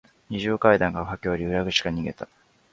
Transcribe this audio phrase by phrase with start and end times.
[0.31, 2.27] 非常階段を駆け下り、裏口から逃げた。